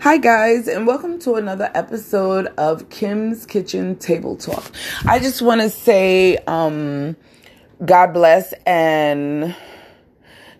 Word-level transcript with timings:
Hi, 0.00 0.16
guys, 0.16 0.68
and 0.68 0.86
welcome 0.86 1.18
to 1.20 1.34
another 1.34 1.72
episode 1.74 2.46
of 2.56 2.88
Kim's 2.88 3.44
Kitchen 3.44 3.96
Table 3.96 4.36
Talk. 4.36 4.70
I 5.04 5.18
just 5.18 5.42
want 5.42 5.60
to 5.60 5.68
say, 5.68 6.36
um, 6.46 7.16
God 7.84 8.12
bless 8.14 8.54
and 8.64 9.56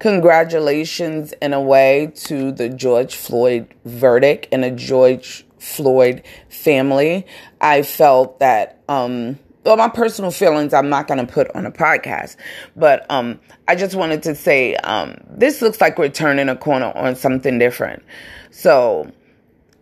congratulations 0.00 1.32
in 1.40 1.54
a 1.54 1.62
way 1.62 2.12
to 2.14 2.52
the 2.52 2.68
George 2.68 3.14
Floyd 3.14 3.72
verdict 3.86 4.48
and 4.52 4.64
the 4.64 4.70
George 4.70 5.46
Floyd 5.58 6.22
family. 6.50 7.26
I 7.58 7.84
felt 7.84 8.38
that, 8.40 8.82
um, 8.90 9.38
well, 9.64 9.78
my 9.78 9.88
personal 9.88 10.30
feelings 10.30 10.74
I'm 10.74 10.90
not 10.90 11.08
going 11.08 11.26
to 11.26 11.32
put 11.32 11.50
on 11.56 11.64
a 11.64 11.72
podcast, 11.72 12.36
but 12.76 13.10
um, 13.10 13.40
I 13.66 13.76
just 13.76 13.94
wanted 13.94 14.22
to 14.24 14.34
say 14.34 14.74
um, 14.76 15.16
this 15.26 15.62
looks 15.62 15.80
like 15.80 15.96
we're 15.96 16.10
turning 16.10 16.50
a 16.50 16.56
corner 16.56 16.92
on 16.94 17.16
something 17.16 17.58
different. 17.58 18.02
So, 18.50 19.10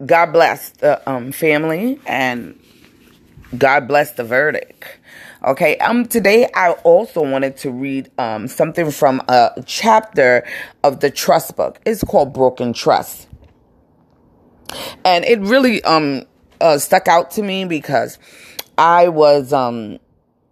God 0.05 0.33
bless 0.33 0.71
the 0.71 1.09
um, 1.11 1.33
family 1.33 2.01
and 2.07 2.59
God 3.57 3.87
bless 3.87 4.13
the 4.13 4.25
verdict. 4.25 4.99
Okay, 5.45 5.77
um, 5.79 6.07
today 6.07 6.49
I 6.55 6.73
also 6.85 7.23
wanted 7.23 7.57
to 7.59 7.71
read 7.71 8.11
um, 8.19 8.47
something 8.49 8.91
from 8.91 9.23
a 9.29 9.63
chapter 9.67 10.47
of 10.83 11.01
the 11.01 11.11
trust 11.11 11.57
book. 11.57 11.81
It's 11.87 12.05
called 12.05 12.33
Broken 12.33 12.73
Trust. 12.73 13.27
And 15.05 15.25
it 15.25 15.41
really 15.41 15.83
um 15.85 16.25
uh, 16.61 16.79
stuck 16.79 17.09
out 17.09 17.31
to 17.33 17.43
me 17.43 17.65
because 17.65 18.19
I 18.79 19.09
was 19.09 19.53
um 19.53 19.99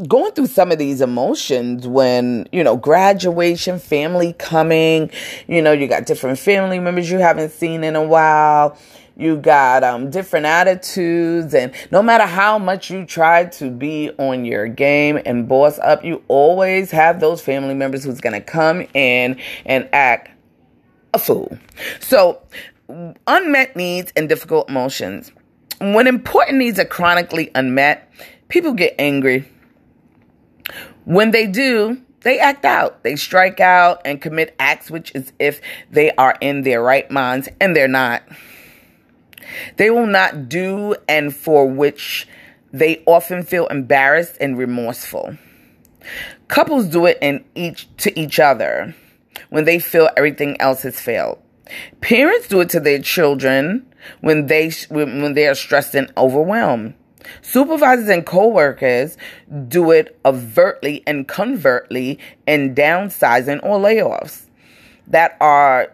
going 0.06 0.32
through 0.32 0.46
some 0.46 0.70
of 0.70 0.78
these 0.78 1.00
emotions 1.00 1.86
when, 1.86 2.48
you 2.52 2.62
know, 2.62 2.76
graduation, 2.76 3.78
family 3.78 4.32
coming, 4.38 5.10
you 5.48 5.60
know, 5.60 5.72
you 5.72 5.88
got 5.88 6.06
different 6.06 6.38
family 6.38 6.78
members 6.78 7.10
you 7.10 7.18
haven't 7.18 7.50
seen 7.50 7.82
in 7.82 7.96
a 7.96 8.02
while. 8.02 8.78
You 9.18 9.36
got 9.36 9.82
um, 9.82 10.10
different 10.10 10.46
attitudes, 10.46 11.52
and 11.52 11.74
no 11.90 12.04
matter 12.04 12.24
how 12.24 12.56
much 12.56 12.88
you 12.88 13.04
try 13.04 13.46
to 13.46 13.68
be 13.68 14.10
on 14.16 14.44
your 14.44 14.68
game 14.68 15.18
and 15.26 15.48
boss 15.48 15.76
up, 15.80 16.04
you 16.04 16.22
always 16.28 16.92
have 16.92 17.18
those 17.18 17.40
family 17.40 17.74
members 17.74 18.04
who's 18.04 18.20
gonna 18.20 18.40
come 18.40 18.86
in 18.94 19.40
and 19.66 19.88
act 19.92 20.30
a 21.12 21.18
fool. 21.18 21.58
So, 21.98 22.40
unmet 23.26 23.74
needs 23.74 24.12
and 24.14 24.28
difficult 24.28 24.68
emotions. 24.68 25.32
When 25.80 26.06
important 26.06 26.58
needs 26.58 26.78
are 26.78 26.84
chronically 26.84 27.50
unmet, 27.56 28.08
people 28.46 28.72
get 28.72 28.94
angry. 29.00 29.50
When 31.06 31.32
they 31.32 31.48
do, 31.48 32.00
they 32.20 32.38
act 32.38 32.64
out. 32.64 33.02
They 33.02 33.16
strike 33.16 33.58
out 33.58 34.00
and 34.04 34.22
commit 34.22 34.54
acts 34.60 34.92
which 34.92 35.12
is 35.16 35.32
if 35.40 35.60
they 35.90 36.12
are 36.12 36.36
in 36.40 36.62
their 36.62 36.80
right 36.80 37.10
minds 37.10 37.48
and 37.60 37.74
they're 37.74 37.88
not. 37.88 38.22
They 39.76 39.90
will 39.90 40.06
not 40.06 40.48
do 40.48 40.96
and 41.08 41.34
for 41.34 41.68
which 41.68 42.26
they 42.72 43.02
often 43.06 43.42
feel 43.42 43.66
embarrassed 43.68 44.36
and 44.40 44.58
remorseful. 44.58 45.36
Couples 46.48 46.86
do 46.86 47.06
it 47.06 47.18
in 47.20 47.44
each 47.54 47.88
to 47.98 48.18
each 48.18 48.38
other 48.38 48.94
when 49.50 49.64
they 49.64 49.78
feel 49.78 50.08
everything 50.16 50.60
else 50.60 50.82
has 50.82 50.98
failed. 51.00 51.38
Parents 52.00 52.48
do 52.48 52.60
it 52.60 52.70
to 52.70 52.80
their 52.80 53.00
children 53.00 53.86
when 54.20 54.46
they 54.46 54.70
when 54.88 55.34
they 55.34 55.46
are 55.46 55.54
stressed 55.54 55.94
and 55.94 56.12
overwhelmed. 56.16 56.94
Supervisors 57.42 58.08
and 58.08 58.24
coworkers 58.24 59.16
do 59.68 59.90
it 59.90 60.18
overtly 60.24 61.02
and 61.06 61.28
covertly 61.28 62.18
in 62.46 62.74
downsizing 62.74 63.62
or 63.62 63.78
layoffs 63.78 64.46
that 65.06 65.36
are 65.40 65.92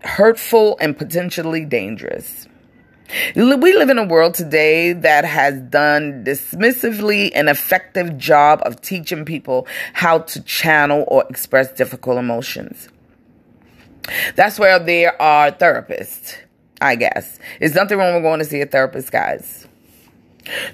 hurtful 0.00 0.76
and 0.80 0.96
potentially 0.96 1.64
dangerous. 1.64 2.48
We 3.34 3.42
live 3.74 3.90
in 3.90 3.98
a 3.98 4.04
world 4.04 4.34
today 4.34 4.92
that 4.92 5.24
has 5.24 5.60
done 5.60 6.24
dismissively 6.24 7.30
an 7.34 7.48
effective 7.48 8.16
job 8.16 8.62
of 8.64 8.80
teaching 8.80 9.24
people 9.24 9.66
how 9.92 10.20
to 10.20 10.42
channel 10.42 11.04
or 11.08 11.24
express 11.28 11.72
difficult 11.72 12.18
emotions. 12.18 12.88
That's 14.34 14.58
where 14.58 14.78
there 14.78 15.20
are 15.20 15.50
therapists, 15.50 16.36
I 16.80 16.96
guess. 16.96 17.38
There's 17.60 17.74
nothing 17.74 17.98
wrong 17.98 18.14
with 18.14 18.22
going 18.22 18.38
to 18.38 18.44
see 18.44 18.60
a 18.60 18.66
therapist, 18.66 19.12
guys. 19.12 19.66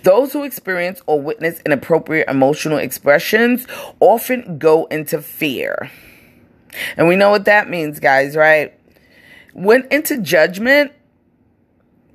Those 0.02 0.32
who 0.32 0.44
experience 0.44 1.02
or 1.06 1.20
witness 1.20 1.60
inappropriate 1.66 2.28
emotional 2.28 2.78
expressions 2.78 3.66
often 4.00 4.58
go 4.58 4.86
into 4.86 5.20
fear. 5.20 5.90
And 6.96 7.08
we 7.08 7.16
know 7.16 7.30
what 7.30 7.44
that 7.46 7.68
means, 7.68 8.00
guys, 8.00 8.36
right? 8.36 8.78
Went 9.54 9.90
into 9.92 10.20
judgment 10.20 10.92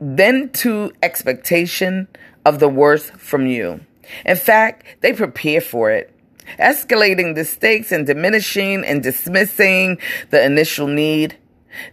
then 0.03 0.49
to 0.49 0.91
expectation 1.01 2.09
of 2.45 2.59
the 2.59 2.67
worst 2.67 3.13
from 3.13 3.47
you. 3.47 3.79
In 4.25 4.35
fact, 4.35 4.85
they 4.99 5.13
prepare 5.13 5.61
for 5.61 5.91
it, 5.91 6.13
escalating 6.59 7.35
the 7.35 7.45
stakes 7.45 7.91
and 7.91 8.05
diminishing 8.05 8.83
and 8.83 9.01
dismissing 9.01 9.97
the 10.29 10.43
initial 10.43 10.87
need. 10.87 11.37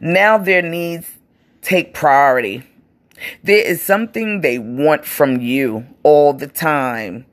Now 0.00 0.38
their 0.38 0.60
needs 0.60 1.08
take 1.62 1.94
priority. 1.94 2.64
There 3.44 3.64
is 3.64 3.80
something 3.80 4.40
they 4.40 4.58
want 4.58 5.04
from 5.04 5.40
you 5.40 5.86
all 6.02 6.32
the 6.32 6.48
time. 6.48 7.26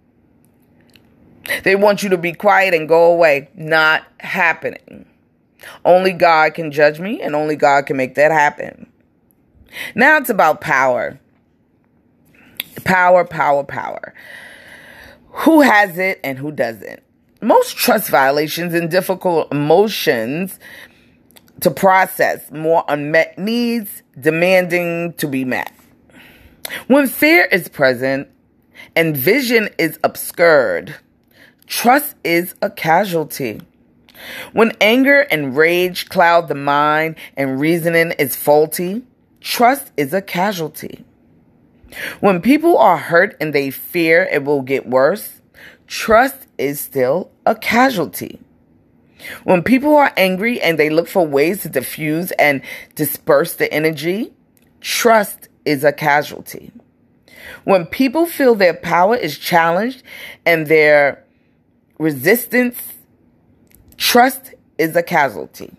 They 1.64 1.76
want 1.76 2.04
you 2.04 2.10
to 2.10 2.18
be 2.18 2.34
quiet 2.34 2.74
and 2.74 2.88
go 2.88 3.12
away. 3.12 3.50
Not 3.56 4.04
happening. 4.20 5.06
Only 5.84 6.14
God 6.14 6.54
can 6.54 6.72
judge 6.72 7.00
me, 7.00 7.22
and 7.22 7.36
only 7.36 7.56
God 7.56 7.88
can 7.88 7.98
make 7.98 8.16
that 8.16 8.32
happen. 8.32 8.92
Now 9.96 10.18
it's 10.18 10.30
about 10.30 10.62
power. 10.62 11.20
Power, 12.84 13.26
power, 13.26 13.64
power. 13.64 14.14
Who 15.30 15.62
has 15.62 15.98
it 15.98 16.20
and 16.24 16.38
who 16.38 16.52
doesn't? 16.52 17.02
Most 17.42 17.78
trust 17.78 18.10
violations 18.10 18.74
and 18.74 18.90
difficult 18.90 19.52
emotions 19.52 20.60
to 21.62 21.72
process, 21.72 22.52
more 22.52 22.84
unmet 22.88 23.38
needs 23.38 24.04
demanding 24.20 25.14
to 25.14 25.28
be 25.28 25.46
met. 25.46 25.72
When 26.88 27.08
fear 27.08 27.46
is 27.46 27.68
present 27.68 28.28
and 28.96 29.16
vision 29.16 29.70
is 29.78 30.00
obscured, 30.04 30.96
trust 31.66 32.16
is 32.24 32.56
a 32.62 32.70
casualty. 32.70 33.62
When 34.54 34.74
anger 34.82 35.22
and 35.32 35.56
rage 35.56 36.10
cloud 36.10 36.48
the 36.48 36.56
mind 36.56 37.16
and 37.36 37.60
reasoning 37.60 38.12
is 38.14 38.36
faulty, 38.36 39.04
Trust 39.48 39.94
is 39.96 40.14
a 40.14 40.22
casualty. 40.22 41.06
When 42.20 42.42
people 42.42 42.78
are 42.78 42.98
hurt 42.98 43.38
and 43.40 43.56
they 43.56 43.70
fear 43.72 44.28
it 44.30 44.44
will 44.44 44.62
get 44.62 44.90
worse, 44.90 45.40
trust 45.88 46.48
is 46.58 46.82
still 46.82 47.32
a 47.46 47.56
casualty. 47.56 48.42
When 49.46 49.64
people 49.64 49.96
are 49.96 50.12
angry 50.18 50.62
and 50.62 50.78
they 50.78 50.90
look 50.90 51.08
for 51.08 51.26
ways 51.26 51.62
to 51.62 51.70
diffuse 51.70 52.32
and 52.32 52.62
disperse 52.96 53.54
the 53.54 53.72
energy, 53.74 54.34
trust 54.82 55.48
is 55.64 55.86
a 55.86 55.94
casualty. 55.94 56.74
When 57.64 57.86
people 57.86 58.26
feel 58.26 58.54
their 58.54 58.74
power 58.74 59.16
is 59.16 59.38
challenged 59.38 60.04
and 60.46 60.68
their 60.68 61.24
resistance, 61.98 62.96
trust 63.96 64.54
is 64.78 64.94
a 64.98 65.04
casualty. 65.04 65.72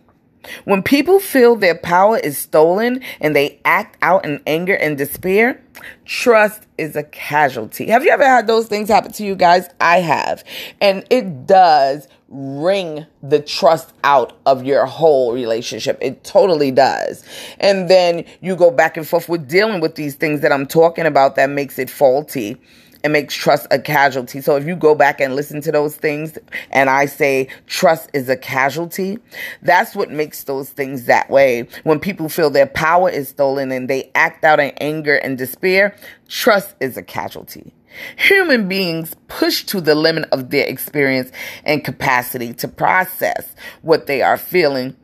When 0.64 0.82
people 0.82 1.20
feel 1.20 1.56
their 1.56 1.76
power 1.76 2.18
is 2.18 2.38
stolen 2.38 3.02
and 3.20 3.34
they 3.34 3.60
act 3.64 3.96
out 4.02 4.24
in 4.24 4.42
anger 4.46 4.74
and 4.74 4.96
despair, 4.98 5.62
trust 6.04 6.66
is 6.76 6.96
a 6.96 7.02
casualty. 7.02 7.86
Have 7.86 8.04
you 8.04 8.10
ever 8.10 8.24
had 8.24 8.46
those 8.46 8.66
things 8.66 8.88
happen 8.88 9.12
to 9.12 9.24
you 9.24 9.34
guys? 9.34 9.68
I 9.80 10.00
have. 10.00 10.44
And 10.80 11.04
it 11.10 11.46
does 11.46 12.08
wring 12.28 13.06
the 13.22 13.40
trust 13.40 13.92
out 14.04 14.38
of 14.44 14.64
your 14.64 14.84
whole 14.84 15.32
relationship. 15.32 15.98
It 16.00 16.24
totally 16.24 16.70
does. 16.70 17.24
And 17.58 17.88
then 17.88 18.24
you 18.40 18.54
go 18.54 18.70
back 18.70 18.96
and 18.96 19.08
forth 19.08 19.28
with 19.28 19.48
dealing 19.48 19.80
with 19.80 19.94
these 19.94 20.14
things 20.14 20.42
that 20.42 20.52
I'm 20.52 20.66
talking 20.66 21.06
about 21.06 21.36
that 21.36 21.48
makes 21.48 21.78
it 21.78 21.88
faulty 21.88 22.60
it 23.04 23.10
makes 23.10 23.34
trust 23.34 23.66
a 23.70 23.78
casualty. 23.78 24.40
So 24.40 24.56
if 24.56 24.66
you 24.66 24.74
go 24.74 24.94
back 24.94 25.20
and 25.20 25.36
listen 25.36 25.60
to 25.62 25.72
those 25.72 25.96
things 25.96 26.38
and 26.70 26.90
I 26.90 27.06
say 27.06 27.48
trust 27.66 28.10
is 28.12 28.28
a 28.28 28.36
casualty, 28.36 29.18
that's 29.62 29.94
what 29.94 30.10
makes 30.10 30.44
those 30.44 30.70
things 30.70 31.06
that 31.06 31.30
way. 31.30 31.68
When 31.84 32.00
people 32.00 32.28
feel 32.28 32.50
their 32.50 32.66
power 32.66 33.08
is 33.08 33.28
stolen 33.28 33.70
and 33.70 33.88
they 33.88 34.10
act 34.14 34.44
out 34.44 34.60
in 34.60 34.70
anger 34.80 35.16
and 35.16 35.38
despair, 35.38 35.96
trust 36.28 36.74
is 36.80 36.96
a 36.96 37.02
casualty. 37.02 37.72
Human 38.16 38.68
beings 38.68 39.14
push 39.28 39.64
to 39.64 39.80
the 39.80 39.94
limit 39.94 40.28
of 40.30 40.50
their 40.50 40.66
experience 40.66 41.30
and 41.64 41.84
capacity 41.84 42.52
to 42.54 42.68
process 42.68 43.54
what 43.82 44.06
they 44.06 44.22
are 44.22 44.36
feeling 44.36 44.96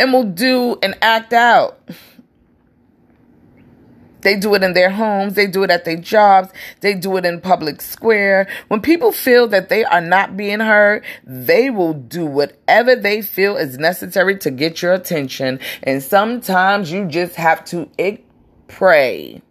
and 0.00 0.12
will 0.12 0.24
do 0.24 0.76
and 0.82 0.96
act 1.02 1.32
out. 1.32 1.78
They 4.22 4.36
do 4.36 4.54
it 4.54 4.62
in 4.62 4.72
their 4.72 4.90
homes. 4.90 5.34
They 5.34 5.46
do 5.46 5.62
it 5.62 5.70
at 5.70 5.84
their 5.84 5.96
jobs. 5.96 6.50
They 6.80 6.94
do 6.94 7.16
it 7.16 7.24
in 7.24 7.40
public 7.40 7.80
square. 7.80 8.48
When 8.68 8.80
people 8.80 9.12
feel 9.12 9.46
that 9.48 9.68
they 9.68 9.84
are 9.84 10.00
not 10.00 10.36
being 10.36 10.60
heard, 10.60 11.04
they 11.24 11.70
will 11.70 11.94
do 11.94 12.24
whatever 12.24 12.96
they 12.96 13.22
feel 13.22 13.56
is 13.56 13.78
necessary 13.78 14.38
to 14.38 14.50
get 14.50 14.82
your 14.82 14.94
attention. 14.94 15.60
And 15.82 16.02
sometimes 16.02 16.90
you 16.90 17.06
just 17.06 17.36
have 17.36 17.64
to 17.66 17.90
pray. 18.68 19.42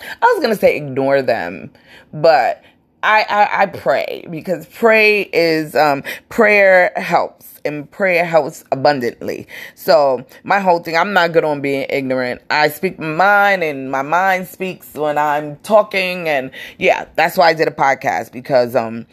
I 0.00 0.26
was 0.26 0.42
going 0.42 0.54
to 0.54 0.60
say 0.60 0.76
ignore 0.76 1.22
them, 1.22 1.70
but 2.12 2.62
I, 3.06 3.22
I, 3.22 3.62
I 3.62 3.66
pray 3.66 4.26
because 4.28 4.66
pray 4.66 5.22
is 5.22 5.76
um, 5.76 6.02
prayer 6.28 6.92
helps 6.96 7.60
and 7.64 7.88
prayer 7.88 8.24
helps 8.24 8.64
abundantly. 8.72 9.46
So 9.76 10.26
my 10.42 10.58
whole 10.58 10.80
thing, 10.80 10.96
I'm 10.96 11.12
not 11.12 11.32
good 11.32 11.44
on 11.44 11.60
being 11.60 11.86
ignorant. 11.88 12.42
I 12.50 12.68
speak 12.68 12.98
my 12.98 13.06
mind 13.06 13.62
and 13.62 13.92
my 13.92 14.02
mind 14.02 14.48
speaks 14.48 14.92
when 14.94 15.18
I'm 15.18 15.56
talking 15.58 16.28
and 16.28 16.50
yeah, 16.78 17.06
that's 17.14 17.36
why 17.36 17.48
I 17.50 17.54
did 17.54 17.68
a 17.68 17.72
podcast 17.72 18.32
because 18.32 18.74
um 18.74 19.06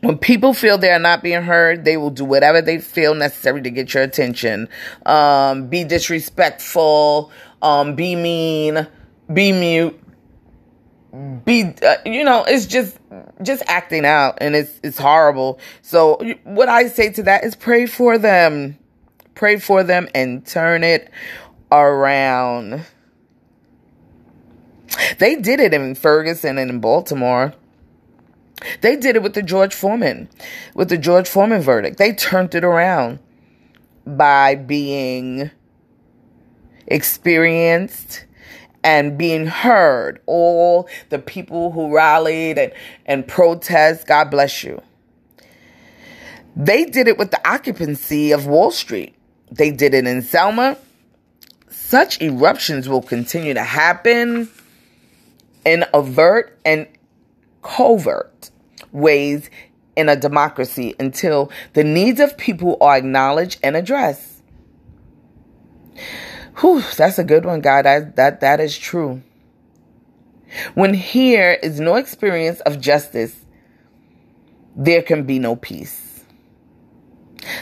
when 0.00 0.18
people 0.18 0.52
feel 0.52 0.78
they 0.78 0.90
are 0.90 0.98
not 0.98 1.22
being 1.22 1.42
heard, 1.42 1.84
they 1.84 1.96
will 1.96 2.10
do 2.10 2.24
whatever 2.24 2.62
they 2.62 2.78
feel 2.78 3.14
necessary 3.14 3.62
to 3.62 3.70
get 3.70 3.94
your 3.94 4.02
attention. 4.02 4.68
Um, 5.06 5.66
be 5.66 5.82
disrespectful, 5.82 7.32
um, 7.62 7.96
be 7.96 8.14
mean, 8.14 8.86
be 9.32 9.50
mute, 9.50 10.00
be 11.44 11.74
uh, 11.82 11.96
you 12.04 12.22
know 12.22 12.44
it's 12.44 12.66
just 12.66 12.98
just 13.42 13.62
acting 13.66 14.04
out 14.04 14.38
and 14.40 14.54
it's 14.54 14.78
it's 14.82 14.98
horrible. 14.98 15.58
So 15.82 16.18
what 16.44 16.68
i 16.68 16.88
say 16.88 17.10
to 17.12 17.22
that 17.24 17.44
is 17.44 17.56
pray 17.56 17.86
for 17.86 18.18
them. 18.18 18.78
Pray 19.34 19.58
for 19.58 19.82
them 19.82 20.08
and 20.14 20.44
turn 20.46 20.84
it 20.84 21.10
around. 21.70 22.84
They 25.18 25.36
did 25.36 25.60
it 25.60 25.74
in 25.74 25.94
ferguson 25.94 26.58
and 26.58 26.70
in 26.70 26.80
baltimore. 26.80 27.54
They 28.80 28.96
did 28.96 29.16
it 29.16 29.22
with 29.22 29.34
the 29.34 29.42
george 29.42 29.74
foreman 29.74 30.28
with 30.74 30.88
the 30.88 30.98
george 30.98 31.28
foreman 31.28 31.62
verdict. 31.62 31.98
They 31.98 32.12
turned 32.12 32.54
it 32.54 32.64
around 32.64 33.18
by 34.06 34.54
being 34.54 35.50
experienced 36.86 38.24
and 38.82 39.18
being 39.18 39.46
heard. 39.46 40.20
All 40.26 40.88
the 41.08 41.18
people 41.18 41.72
who 41.72 41.94
rallied 41.94 42.58
and, 42.58 42.72
and 43.06 43.26
protest, 43.26 44.06
God 44.06 44.30
bless 44.30 44.62
you. 44.62 44.82
They 46.56 46.84
did 46.84 47.06
it 47.06 47.18
with 47.18 47.30
the 47.30 47.48
occupancy 47.48 48.32
of 48.32 48.46
Wall 48.46 48.70
Street. 48.70 49.14
They 49.50 49.70
did 49.70 49.94
it 49.94 50.06
in 50.06 50.22
Selma. 50.22 50.76
Such 51.68 52.20
eruptions 52.20 52.88
will 52.88 53.02
continue 53.02 53.54
to 53.54 53.62
happen 53.62 54.48
in 55.64 55.84
overt 55.94 56.58
and 56.64 56.86
covert 57.62 58.50
ways 58.92 59.50
in 59.96 60.08
a 60.08 60.16
democracy 60.16 60.94
until 60.98 61.50
the 61.74 61.84
needs 61.84 62.20
of 62.20 62.36
people 62.38 62.76
are 62.80 62.96
acknowledged 62.96 63.58
and 63.62 63.76
addressed. 63.76 64.42
Whew, 66.60 66.82
that's 66.96 67.18
a 67.18 67.24
good 67.24 67.44
one, 67.44 67.60
God. 67.60 67.84
That, 67.84 68.16
that, 68.16 68.40
that 68.40 68.60
is 68.60 68.76
true. 68.76 69.22
When 70.74 70.94
here 70.94 71.58
is 71.62 71.78
no 71.78 71.96
experience 71.96 72.60
of 72.60 72.80
justice, 72.80 73.36
there 74.74 75.02
can 75.02 75.24
be 75.24 75.38
no 75.38 75.56
peace. 75.56 76.24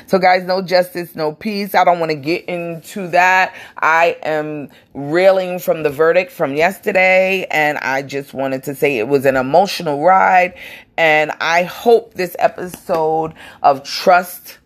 So, 0.07 0.19
guys, 0.19 0.45
no 0.45 0.63
justice, 0.63 1.15
no 1.15 1.33
peace. 1.33 1.75
I 1.75 1.85
don't 1.85 2.01
want 2.01 2.11
to 2.11 2.17
get 2.17 2.47
into 2.47 3.09
that. 3.09 3.55
I 3.77 4.17
am 4.23 4.71
reeling 4.95 5.59
from 5.59 5.83
the 5.83 5.91
verdict 5.91 6.33
from 6.33 6.55
yesterday, 6.55 7.47
and 7.51 7.79
I 7.79 8.03
just 8.03 8.33
wanted 8.33 8.63
to 8.65 8.75
say 8.75 8.99
it 8.99 9.09
was 9.09 9.27
an 9.27 9.37
emotional 9.37 10.03
ride. 10.03 10.55
And 10.97 11.33
I 11.41 11.65
hope 11.65 12.15
this 12.15 12.35
episode 12.39 13.35
of 13.63 13.85
Trust 13.85 14.59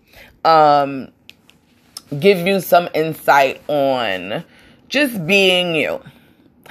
um, 0.45 1.09
give 2.19 2.47
you 2.47 2.61
some 2.61 2.89
insight 2.95 3.63
on 3.69 4.45
just 4.89 5.27
being 5.27 5.75
you. 5.75 6.03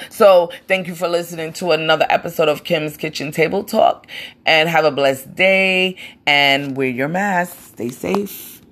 So, 0.10 0.52
thank 0.68 0.88
you 0.88 0.96
for 0.96 1.10
listening 1.10 1.52
to 1.54 1.72
another 1.72 2.06
episode 2.10 2.48
of 2.48 2.64
Kim's 2.64 2.96
Kitchen 2.96 3.32
Table 3.32 3.64
Talk 3.66 4.08
and 4.46 4.70
have 4.70 4.86
a 4.86 4.92
blessed 4.92 5.36
day 5.36 5.98
and 6.26 6.78
wear 6.78 6.88
your 6.88 7.10
mask. 7.10 7.58
Stay 7.74 7.90
safe. 7.90 8.59